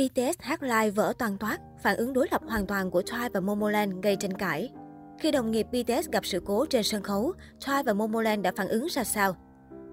BTS 0.00 0.36
hát 0.40 0.62
live 0.62 0.90
vỡ 0.90 1.12
toàn 1.18 1.38
toát, 1.38 1.58
phản 1.82 1.96
ứng 1.96 2.12
đối 2.12 2.26
lập 2.30 2.40
hoàn 2.46 2.66
toàn 2.66 2.90
của 2.90 3.00
Twice 3.00 3.30
và 3.34 3.40
Momoland 3.40 3.92
gây 4.02 4.16
tranh 4.16 4.34
cãi. 4.34 4.70
Khi 5.18 5.30
đồng 5.30 5.50
nghiệp 5.50 5.66
BTS 5.70 6.10
gặp 6.12 6.26
sự 6.26 6.42
cố 6.46 6.66
trên 6.66 6.82
sân 6.82 7.02
khấu, 7.02 7.32
Twice 7.64 7.84
và 7.84 7.92
Momoland 7.92 8.42
đã 8.42 8.52
phản 8.56 8.68
ứng 8.68 8.86
ra 8.86 9.04
sao? 9.04 9.36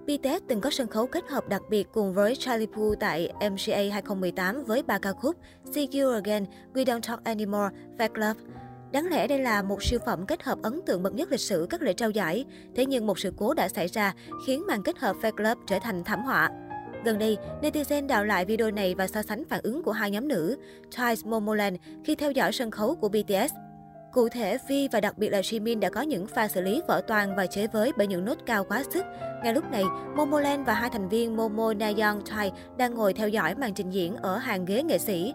BTS 0.04 0.42
từng 0.48 0.60
có 0.60 0.70
sân 0.70 0.88
khấu 0.88 1.06
kết 1.06 1.24
hợp 1.28 1.48
đặc 1.48 1.62
biệt 1.70 1.86
cùng 1.92 2.14
với 2.14 2.36
Charlie 2.36 2.66
Puth 2.66 3.00
tại 3.00 3.32
MCA 3.50 3.76
2018 3.92 4.64
với 4.64 4.82
ba 4.82 4.98
ca 4.98 5.12
khúc 5.12 5.36
See 5.72 5.86
You 5.94 6.12
Again, 6.12 6.44
We 6.74 6.84
Don't 6.84 7.00
Talk 7.00 7.24
Anymore, 7.24 7.68
Fake 7.98 8.14
Love. 8.14 8.40
Đáng 8.92 9.06
lẽ 9.06 9.26
đây 9.26 9.38
là 9.38 9.62
một 9.62 9.82
siêu 9.82 9.98
phẩm 10.06 10.26
kết 10.26 10.42
hợp 10.42 10.58
ấn 10.62 10.80
tượng 10.86 11.02
bậc 11.02 11.14
nhất 11.14 11.30
lịch 11.30 11.40
sử 11.40 11.66
các 11.70 11.82
lễ 11.82 11.92
trao 11.92 12.10
giải, 12.10 12.44
thế 12.74 12.86
nhưng 12.86 13.06
một 13.06 13.18
sự 13.18 13.32
cố 13.36 13.54
đã 13.54 13.68
xảy 13.68 13.86
ra 13.86 14.14
khiến 14.46 14.66
màn 14.66 14.82
kết 14.82 14.98
hợp 14.98 15.16
Fake 15.22 15.42
Love 15.44 15.60
trở 15.66 15.78
thành 15.78 16.04
thảm 16.04 16.24
họa. 16.24 16.67
Gần 17.04 17.18
đây, 17.18 17.36
netizen 17.62 18.06
đào 18.06 18.24
lại 18.24 18.44
video 18.44 18.70
này 18.70 18.94
và 18.94 19.06
so 19.06 19.22
sánh 19.22 19.44
phản 19.44 19.60
ứng 19.62 19.82
của 19.82 19.92
hai 19.92 20.10
nhóm 20.10 20.28
nữ, 20.28 20.56
Twice 20.90 21.30
Momoland 21.30 21.76
khi 22.04 22.14
theo 22.14 22.30
dõi 22.30 22.52
sân 22.52 22.70
khấu 22.70 22.94
của 22.94 23.08
BTS. 23.08 23.54
Cụ 24.12 24.28
thể, 24.28 24.58
Vi 24.68 24.88
và 24.92 25.00
đặc 25.00 25.18
biệt 25.18 25.28
là 25.28 25.40
Jimin 25.40 25.80
đã 25.80 25.90
có 25.90 26.00
những 26.00 26.26
pha 26.26 26.48
xử 26.48 26.60
lý 26.60 26.80
vỡ 26.88 27.00
toàn 27.06 27.36
và 27.36 27.46
chế 27.46 27.66
với 27.66 27.92
bởi 27.96 28.06
những 28.06 28.24
nốt 28.24 28.38
cao 28.46 28.64
quá 28.64 28.82
sức. 28.90 29.04
Ngay 29.44 29.54
lúc 29.54 29.64
này, 29.70 29.84
Momoland 30.16 30.66
và 30.66 30.74
hai 30.74 30.90
thành 30.90 31.08
viên 31.08 31.36
Momo 31.36 31.74
Nayeon 31.74 32.20
Choi 32.24 32.50
đang 32.76 32.94
ngồi 32.94 33.12
theo 33.12 33.28
dõi 33.28 33.54
màn 33.54 33.74
trình 33.74 33.90
diễn 33.90 34.16
ở 34.16 34.36
hàng 34.38 34.64
ghế 34.64 34.82
nghệ 34.82 34.98
sĩ. 34.98 35.34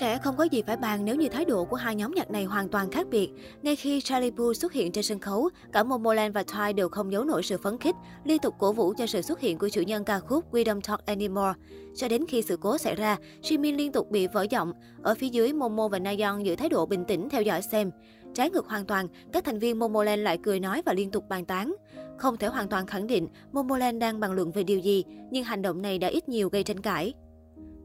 Sẽ 0.00 0.18
không 0.18 0.36
có 0.36 0.44
gì 0.44 0.62
phải 0.66 0.76
bàn 0.76 1.04
nếu 1.04 1.16
như 1.16 1.28
thái 1.28 1.44
độ 1.44 1.64
của 1.64 1.76
hai 1.76 1.94
nhóm 1.94 2.12
nhạc 2.14 2.30
này 2.30 2.44
hoàn 2.44 2.68
toàn 2.68 2.90
khác 2.90 3.06
biệt. 3.10 3.30
Ngay 3.62 3.76
khi 3.76 4.00
Charlie 4.00 4.30
Puth 4.30 4.56
xuất 4.56 4.72
hiện 4.72 4.92
trên 4.92 5.04
sân 5.04 5.18
khấu, 5.18 5.48
cả 5.72 5.82
Momoland 5.82 6.34
và 6.34 6.42
Twice 6.42 6.74
đều 6.74 6.88
không 6.88 7.12
giấu 7.12 7.24
nổi 7.24 7.42
sự 7.42 7.58
phấn 7.58 7.78
khích, 7.78 7.94
liên 8.24 8.38
tục 8.38 8.54
cổ 8.58 8.72
vũ 8.72 8.94
cho 8.98 9.06
sự 9.06 9.22
xuất 9.22 9.40
hiện 9.40 9.58
của 9.58 9.68
chủ 9.68 9.80
nhân 9.80 10.04
ca 10.04 10.20
khúc 10.20 10.52
We 10.52 10.64
Don't 10.64 10.80
Talk 10.80 11.06
Anymore. 11.06 11.52
Cho 11.96 12.08
đến 12.08 12.24
khi 12.28 12.42
sự 12.42 12.56
cố 12.56 12.78
xảy 12.78 12.94
ra, 12.94 13.16
Jimin 13.42 13.76
liên 13.76 13.92
tục 13.92 14.10
bị 14.10 14.26
vỡ 14.26 14.46
giọng. 14.50 14.72
Ở 15.02 15.14
phía 15.14 15.28
dưới, 15.28 15.52
Momo 15.52 15.88
và 15.88 15.98
Nayeon 15.98 16.38
giữ 16.38 16.56
thái 16.56 16.68
độ 16.68 16.86
bình 16.86 17.04
tĩnh 17.04 17.28
theo 17.28 17.42
dõi 17.42 17.62
xem. 17.62 17.90
Trái 18.34 18.50
ngược 18.50 18.66
hoàn 18.66 18.86
toàn, 18.86 19.08
các 19.32 19.44
thành 19.44 19.58
viên 19.58 19.78
Momoland 19.78 20.22
lại 20.22 20.38
cười 20.42 20.60
nói 20.60 20.82
và 20.86 20.92
liên 20.92 21.10
tục 21.10 21.28
bàn 21.28 21.44
tán. 21.44 21.74
Không 22.18 22.36
thể 22.36 22.46
hoàn 22.46 22.68
toàn 22.68 22.86
khẳng 22.86 23.06
định 23.06 23.28
Momoland 23.52 24.00
đang 24.00 24.20
bàn 24.20 24.32
luận 24.32 24.52
về 24.52 24.62
điều 24.62 24.78
gì, 24.78 25.04
nhưng 25.30 25.44
hành 25.44 25.62
động 25.62 25.82
này 25.82 25.98
đã 25.98 26.08
ít 26.08 26.28
nhiều 26.28 26.48
gây 26.48 26.62
tranh 26.62 26.80
cãi. 26.80 27.14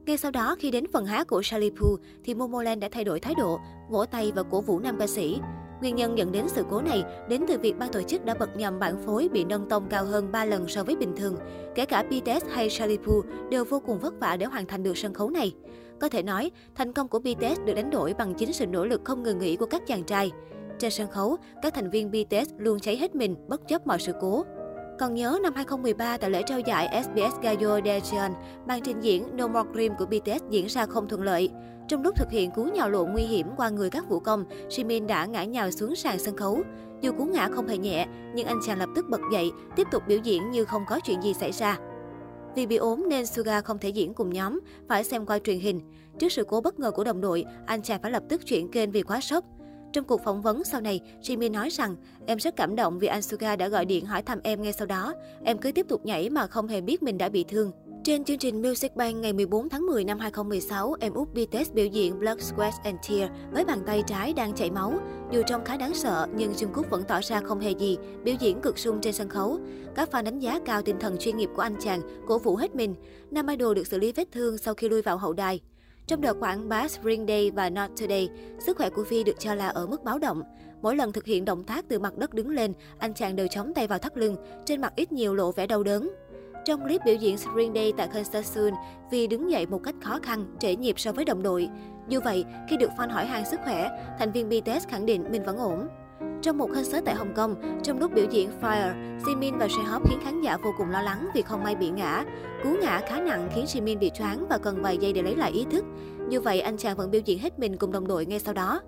Ngay 0.06 0.18
sau 0.18 0.32
đó, 0.32 0.56
khi 0.60 0.72
đến 0.72 0.86
phần 0.94 1.06
hát 1.06 1.28
của 1.28 1.44
Charlie 1.44 1.70
Puth, 1.70 2.02
thì 2.24 2.34
Momoland 2.34 2.82
đã 2.82 2.90
thay 2.92 3.04
đổi 3.04 3.20
thái 3.20 3.34
độ, 3.38 3.60
vỗ 3.90 4.06
tay 4.06 4.32
và 4.36 4.44
cổ 4.44 4.62
vũ 4.62 4.80
nam 4.80 4.98
ca 5.00 5.08
sĩ. 5.08 5.40
Nguyên 5.82 5.96
nhân 5.96 6.18
dẫn 6.18 6.32
đến 6.32 6.46
sự 6.48 6.66
cố 6.70 6.82
này 6.82 7.04
đến 7.30 7.46
từ 7.48 7.58
việc 7.58 7.78
ban 7.80 7.92
tổ 7.92 8.02
chức 8.02 8.26
đã 8.26 8.34
bật 8.34 8.58
nhầm 8.58 8.80
bản 8.80 9.06
phối 9.06 9.30
bị 9.34 9.44
nâng 9.44 9.70
tông 9.70 9.88
cao 9.90 10.06
hơn 10.06 10.32
3 10.32 10.46
lần 10.46 10.68
so 10.68 10.84
với 10.84 10.96
bình 10.96 11.14
thường. 11.16 11.36
Kể 11.76 11.86
cả 11.86 12.04
BTS 12.04 12.46
hay 12.50 12.70
Charlie 12.70 12.98
Puth 12.98 13.26
đều 13.50 13.66
vô 13.66 13.80
cùng 13.80 14.00
vất 14.00 14.14
vả 14.20 14.38
để 14.38 14.46
hoàn 14.46 14.66
thành 14.66 14.84
được 14.84 14.98
sân 14.98 15.14
khấu 15.14 15.30
này. 15.30 15.56
Có 16.00 16.10
thể 16.10 16.24
nói, 16.24 16.52
thành 16.76 16.94
công 16.94 17.08
của 17.08 17.20
BTS 17.20 17.60
được 17.66 17.74
đánh 17.74 17.90
đổi 17.90 18.14
bằng 18.14 18.34
chính 18.34 18.54
sự 18.54 18.68
nỗ 18.68 18.86
lực 18.86 19.02
không 19.04 19.24
ngừng 19.24 19.40
nghỉ 19.40 19.56
của 19.56 19.66
các 19.66 19.88
chàng 19.88 20.04
trai. 20.04 20.32
Trên 20.80 20.92
sân 20.92 21.12
khấu, 21.12 21.38
các 21.62 21.74
thành 21.74 21.90
viên 21.90 22.12
BTS 22.12 22.52
luôn 22.58 22.80
cháy 22.80 22.98
hết 22.98 23.16
mình 23.16 23.36
bất 23.48 23.68
chấp 23.68 23.88
mọi 23.88 24.00
sự 24.00 24.14
cố. 24.22 24.46
Còn 25.00 25.14
nhớ 25.14 25.40
năm 25.44 25.54
2013 25.56 26.18
tại 26.18 26.30
lễ 26.30 26.44
trao 26.48 26.60
giải 26.60 27.04
SBS 27.04 27.42
Gayo 27.42 27.80
Daejeon, 27.80 28.32
màn 28.68 28.82
trình 28.84 29.00
diễn 29.00 29.38
No 29.38 29.48
More 29.48 29.70
Dream 29.74 29.96
của 29.98 30.06
BTS 30.06 30.50
diễn 30.50 30.66
ra 30.66 30.86
không 30.86 31.08
thuận 31.08 31.22
lợi. 31.22 31.50
Trong 31.88 32.02
lúc 32.02 32.16
thực 32.16 32.32
hiện 32.32 32.52
cú 32.52 32.64
nhào 32.64 32.90
lộn 32.90 33.12
nguy 33.12 33.24
hiểm 33.24 33.48
qua 33.58 33.70
người 33.70 33.90
các 33.90 34.10
vũ 34.10 34.20
công, 34.20 34.46
Jimin 34.70 35.08
đã 35.08 35.26
ngã 35.26 35.44
nhào 35.44 35.72
xuống 35.72 35.96
sàn 35.96 36.20
sân 36.20 36.38
khấu. 36.38 36.62
Dù 37.02 37.12
cú 37.12 37.26
ngã 37.26 37.50
không 37.56 37.68
hề 37.68 37.78
nhẹ, 37.78 38.08
nhưng 38.36 38.48
anh 38.48 38.60
chàng 38.66 38.80
lập 38.80 38.90
tức 38.96 39.06
bật 39.10 39.22
dậy, 39.32 39.52
tiếp 39.76 39.88
tục 39.92 40.04
biểu 40.08 40.20
diễn 40.24 40.52
như 40.52 40.66
không 40.66 40.84
có 40.90 41.00
chuyện 41.00 41.22
gì 41.22 41.34
xảy 41.34 41.52
ra. 41.52 41.78
Vì 42.56 42.66
bị 42.66 42.76
ốm 42.76 43.10
nên 43.10 43.26
Suga 43.26 43.62
không 43.62 43.78
thể 43.78 43.90
diễn 43.90 44.14
cùng 44.14 44.30
nhóm, 44.30 44.60
phải 44.90 45.04
xem 45.04 45.26
qua 45.26 45.40
truyền 45.40 45.60
hình. 45.60 45.82
Trước 46.20 46.32
sự 46.32 46.44
cố 46.48 46.62
bất 46.62 46.80
ngờ 46.80 46.92
của 46.92 47.04
đồng 47.04 47.22
đội, 47.22 47.46
anh 47.66 47.82
chàng 47.82 48.02
phải 48.02 48.12
lập 48.12 48.24
tức 48.30 48.46
chuyển 48.46 48.72
kênh 48.72 48.92
vì 48.92 49.04
quá 49.04 49.22
sốc. 49.22 49.46
Trong 49.94 50.06
cuộc 50.06 50.24
phỏng 50.24 50.42
vấn 50.42 50.64
sau 50.64 50.82
này, 50.82 51.02
Jimmy 51.22 51.52
nói 51.52 51.70
rằng 51.70 51.96
em 52.26 52.38
rất 52.38 52.56
cảm 52.56 52.76
động 52.76 53.00
vì 53.00 53.08
anh 53.08 53.22
Suga 53.22 53.56
đã 53.56 53.68
gọi 53.68 53.86
điện 53.86 54.06
hỏi 54.06 54.22
thăm 54.22 54.40
em 54.44 54.62
ngay 54.62 54.74
sau 54.74 54.88
đó. 54.88 55.14
Em 55.44 55.58
cứ 55.58 55.72
tiếp 55.72 55.86
tục 55.90 56.06
nhảy 56.06 56.30
mà 56.30 56.48
không 56.48 56.68
hề 56.68 56.82
biết 56.82 57.04
mình 57.04 57.18
đã 57.18 57.30
bị 57.30 57.44
thương. 57.44 57.72
Trên 58.04 58.24
chương 58.24 58.38
trình 58.38 58.62
Music 58.62 58.96
Bank 58.96 59.16
ngày 59.16 59.34
14 59.34 59.70
tháng 59.70 59.86
10 59.86 60.04
năm 60.04 60.20
2016, 60.20 60.96
em 61.00 61.14
út 61.14 61.28
BTS 61.34 61.74
biểu 61.74 61.86
diễn 61.86 62.20
Blood, 62.20 62.40
Sweat 62.40 62.72
and 62.84 62.98
Tear 63.10 63.30
với 63.52 63.66
bàn 63.66 63.80
tay 63.86 64.04
trái 64.08 64.34
đang 64.34 64.54
chảy 64.54 64.72
máu. 64.72 64.94
Dù 65.32 65.42
trông 65.48 65.66
khá 65.66 65.78
đáng 65.78 65.94
sợ, 65.94 66.28
nhưng 66.36 66.54
Jungkook 66.54 66.90
vẫn 66.90 67.04
tỏ 67.08 67.20
ra 67.24 67.40
không 67.40 67.60
hề 67.60 67.72
gì, 67.72 67.98
biểu 68.24 68.36
diễn 68.40 68.62
cực 68.62 68.78
sung 68.78 69.02
trên 69.02 69.14
sân 69.14 69.30
khấu. 69.30 69.60
Các 69.96 70.10
fan 70.12 70.24
đánh 70.24 70.40
giá 70.40 70.60
cao 70.66 70.82
tinh 70.82 71.00
thần 71.00 71.18
chuyên 71.20 71.38
nghiệp 71.38 71.50
của 71.56 71.62
anh 71.62 71.76
chàng, 71.80 72.02
cổ 72.28 72.40
vũ 72.40 72.56
hết 72.56 72.76
mình. 72.76 72.96
Nam 73.32 73.48
idol 73.48 73.76
được 73.76 73.88
xử 73.88 73.98
lý 73.98 74.12
vết 74.12 74.28
thương 74.32 74.58
sau 74.58 74.74
khi 74.74 74.90
lui 74.90 75.02
vào 75.02 75.18
hậu 75.18 75.34
đài. 75.34 75.62
Trong 76.08 76.22
đợt 76.22 76.40
quảng 76.40 76.70
bá 76.70 76.88
Spring 76.88 77.28
Day 77.28 77.52
và 77.52 77.70
Not 77.70 77.90
Today, 78.02 78.30
sức 78.60 78.78
khỏe 78.78 78.90
của 78.90 79.04
Vi 79.04 79.24
được 79.24 79.40
cho 79.40 79.56
là 79.56 79.68
ở 79.68 79.88
mức 79.88 80.04
báo 80.04 80.20
động. 80.20 80.42
Mỗi 80.82 80.96
lần 80.96 81.12
thực 81.12 81.26
hiện 81.26 81.46
động 81.46 81.64
tác 81.64 81.86
từ 81.88 82.00
mặt 82.00 82.18
đất 82.18 82.34
đứng 82.34 82.50
lên, 82.50 82.74
anh 82.98 83.14
chàng 83.14 83.36
đều 83.36 83.48
chống 83.48 83.74
tay 83.74 83.88
vào 83.88 84.00
thắt 84.00 84.18
lưng, 84.18 84.36
trên 84.66 84.82
mặt 84.82 84.94
ít 84.96 85.12
nhiều 85.12 85.36
lộ 85.36 85.52
vẻ 85.52 85.68
đau 85.68 85.84
đớn. 85.84 86.10
Trong 86.66 86.84
clip 86.84 87.02
biểu 87.06 87.16
diễn 87.16 87.38
Spring 87.38 87.74
Day 87.74 87.94
tại 87.98 88.08
concert 88.08 88.46
Seoul, 88.46 88.74
Vi 89.12 89.28
đứng 89.28 89.52
dậy 89.52 89.66
một 89.66 89.84
cách 89.84 89.96
khó 90.04 90.20
khăn, 90.24 90.46
trễ 90.60 90.76
nhịp 90.76 91.00
so 91.00 91.12
với 91.12 91.26
đồng 91.26 91.44
đội. 91.44 91.70
Dù 92.10 92.20
vậy, 92.24 92.46
khi 92.70 92.78
được 92.78 92.90
fan 92.98 93.10
hỏi 93.10 93.26
han 93.26 93.46
sức 93.46 93.60
khỏe, 93.64 93.90
thành 94.20 94.32
viên 94.32 94.50
BTS 94.50 94.88
khẳng 94.88 95.06
định 95.06 95.26
mình 95.32 95.44
vẫn 95.44 95.58
ổn. 95.58 95.88
Trong 96.44 96.58
một 96.58 96.70
concert 96.74 97.06
tại 97.06 97.16
Hồng 97.16 97.34
Kông, 97.36 97.56
trong 97.84 98.00
lúc 98.00 98.12
biểu 98.14 98.26
diễn 98.32 98.50
Fire, 98.62 99.20
Jimin 99.20 99.58
và 99.58 99.68
Sehop 99.68 100.10
khiến 100.10 100.20
khán 100.24 100.42
giả 100.42 100.58
vô 100.58 100.72
cùng 100.78 100.90
lo 100.90 101.02
lắng 101.02 101.28
vì 101.36 101.42
không 101.42 101.64
may 101.64 101.76
bị 101.76 101.90
ngã. 101.90 102.26
Cú 102.64 102.70
ngã 102.82 103.02
khá 103.08 103.22
nặng 103.22 103.50
khiến 103.56 103.66
Jimin 103.66 104.00
bị 104.00 104.12
choáng 104.14 104.46
và 104.50 104.58
cần 104.58 104.82
vài 104.82 104.98
giây 104.98 105.14
để 105.14 105.22
lấy 105.22 105.36
lại 105.36 105.52
ý 105.52 105.66
thức. 105.72 105.86
Như 106.30 106.42
vậy, 106.42 106.62
anh 106.62 106.78
chàng 106.78 106.98
vẫn 106.98 107.12
biểu 107.12 107.22
diễn 107.26 107.40
hết 107.40 107.60
mình 107.60 107.78
cùng 107.78 107.92
đồng 107.92 108.08
đội 108.08 108.26
ngay 108.26 108.40
sau 108.40 108.54
đó. 108.54 108.82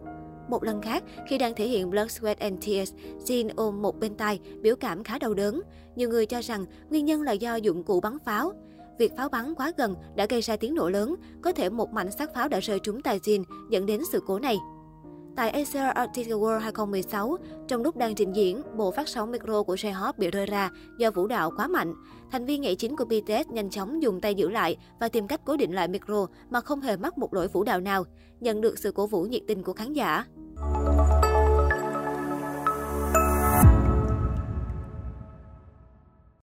Một 0.50 0.64
lần 0.64 0.82
khác, 0.82 1.04
khi 1.28 1.38
đang 1.38 1.56
thể 1.56 1.68
hiện 1.68 1.90
Blood, 1.90 2.08
Sweat 2.08 2.36
and 2.40 2.68
Tears, 2.68 2.94
Jin 3.26 3.50
ôm 3.56 3.82
một 3.82 4.00
bên 4.00 4.16
tai, 4.16 4.40
biểu 4.62 4.76
cảm 4.76 5.04
khá 5.04 5.20
đau 5.20 5.34
đớn. 5.34 5.62
Nhiều 5.96 6.10
người 6.10 6.26
cho 6.26 6.42
rằng 6.42 6.66
nguyên 6.90 7.06
nhân 7.06 7.22
là 7.22 7.32
do 7.32 7.56
dụng 7.56 7.84
cụ 7.84 8.00
bắn 8.00 8.18
pháo. 8.26 8.54
Việc 9.00 9.12
pháo 9.18 9.30
bắn 9.30 9.56
quá 9.56 9.72
gần 9.78 9.96
đã 10.16 10.26
gây 10.30 10.42
ra 10.42 10.56
tiếng 10.56 10.76
nổ 10.76 10.90
lớn, 10.90 11.16
có 11.42 11.52
thể 11.52 11.70
một 11.70 11.94
mảnh 11.94 12.12
xác 12.12 12.34
pháo 12.34 12.48
đã 12.48 12.60
rơi 12.60 12.80
trúng 12.80 13.02
tay 13.02 13.20
Jin, 13.20 13.44
dẫn 13.70 13.86
đến 13.86 14.02
sự 14.12 14.22
cố 14.28 14.40
này. 14.40 14.58
Tại 15.36 15.50
Asia 15.50 15.80
Arctic 15.80 16.28
World 16.28 16.60
2016, 16.60 17.38
trong 17.68 17.84
lúc 17.84 17.98
đang 17.98 18.16
trình 18.16 18.36
diễn, 18.36 18.62
bộ 18.78 18.92
phát 18.92 19.08
sóng 19.08 19.32
micro 19.32 19.64
của 19.64 19.76
J-Hope 19.76 20.14
bị 20.18 20.32
rơi 20.32 20.46
ra 20.46 20.70
do 20.98 21.12
vũ 21.12 21.28
đạo 21.28 21.52
quá 21.58 21.68
mạnh. 21.68 21.94
Thành 22.32 22.46
viên 22.46 22.62
nhảy 22.62 22.76
chính 22.76 22.96
của 22.96 23.06
BTS 23.06 23.50
nhanh 23.50 23.70
chóng 23.70 24.04
dùng 24.04 24.22
tay 24.22 24.36
giữ 24.36 24.50
lại 24.50 24.78
và 25.00 25.10
tìm 25.10 25.28
cách 25.28 25.42
cố 25.46 25.58
định 25.58 25.72
lại 25.76 25.88
micro 25.88 26.28
mà 26.50 26.62
không 26.62 26.82
hề 26.82 26.98
mắc 26.98 27.18
một 27.18 27.34
lỗi 27.34 27.48
vũ 27.48 27.64
đạo 27.64 27.80
nào, 27.80 28.04
nhận 28.40 28.62
được 28.62 28.80
sự 28.80 28.92
cổ 28.92 29.08
vũ 29.08 29.24
nhiệt 29.24 29.42
tình 29.48 29.64
của 29.64 29.74
khán 29.74 29.94
giả. 29.94 30.26